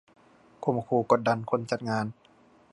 [0.63, 2.05] ข่มขู่กดดันคนจัดงาน